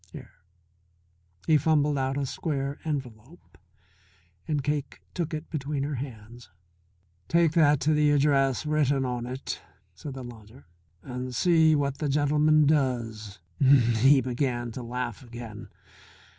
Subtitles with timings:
[0.11, 0.31] Here,"
[1.45, 3.55] he fumbled out a square envelope
[4.47, 6.49] and Cake took it between her hands.
[7.27, 9.61] "Take that to the address written on it,"
[9.93, 10.65] said the lodger,
[11.03, 15.67] "and see what the gentleman does." He began to laugh again.